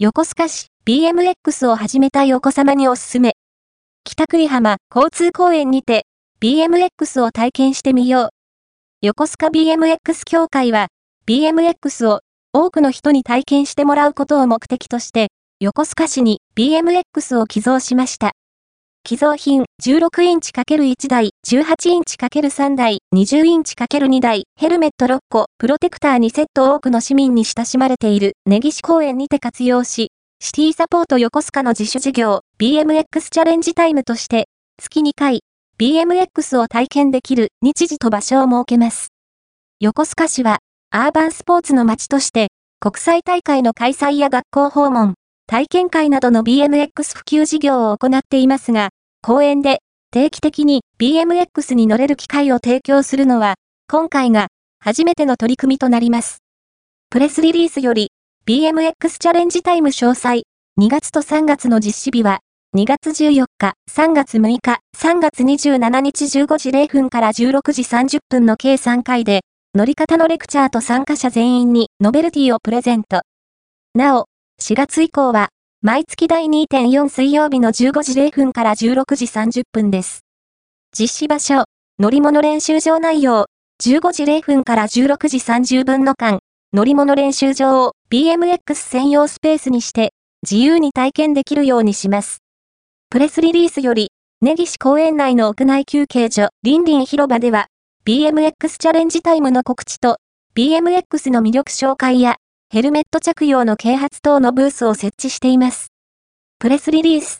[0.00, 3.32] 横須賀市 BMX を始めたいお子様におすすめ。
[4.04, 6.06] 北栗浜交通公園にて
[6.40, 8.28] BMX を体験してみよう。
[9.02, 10.86] 横須賀 BMX 協会は
[11.26, 12.20] BMX を
[12.52, 18.34] 多くの人に体験してもらうことを目的として、横須賀市に BMX を寄贈しました。
[19.08, 34.46] 寄贈品16インチ ×1 台、18インチ ×3 台、20インチ ×2 台、ヘルメット6個、プロテクター2セット多くの市民に親しまれている根岸公園にて活用し、シティサポート横須賀の自主事業 BMX チャレンジタイムとして、
[34.78, 35.40] 月2回
[35.78, 39.08] BMX を体験できる日時と場所を設けます。
[39.80, 40.58] 横須賀市は、
[40.90, 45.14] アーバンスポーツの街として、国際大会の開催や学校訪問、
[45.50, 48.90] 体験会などの BMX 普及事業を行っていますが、
[49.22, 49.78] 公園で
[50.12, 53.54] 定期的に BMX に乗れる機会を提供するのは、
[53.90, 54.48] 今回が
[54.78, 56.42] 初めての取り組みとなります。
[57.08, 58.10] プレスリリースより、
[58.46, 60.42] BMX チャレンジタイム詳細、
[60.78, 62.40] 2月と3月の実施日は、
[62.76, 69.40] 2月14日、3月6日、3月27日15時0分から16時30分の計3回で、
[69.74, 73.22] 乗り方のレクチャーと参加者全員にノベルティをプレゼント。
[73.94, 74.26] なお、
[74.68, 75.48] 4月以降は、
[75.80, 80.26] 毎月第2.4水曜日の15時0分から16時30分です。
[80.92, 81.64] 実施場所、
[81.98, 83.46] 乗り物練習場内容、
[83.82, 86.40] 15時0分から16時30分の間、
[86.74, 92.42] 乗り物練習場を BMX 専用スペースにして、自由に体験できるようにします。
[93.08, 94.10] プレスリリースより、
[94.42, 97.68] 根岸公園内の屋内休憩所、リンリン広場では、
[98.04, 100.18] BMX チャレンジタイムの告知と、
[100.54, 102.36] BMX の魅力紹介や、
[102.70, 105.90] ヘルメット着用の啓発等のブースを設置しています。
[106.58, 107.36] プレスリリース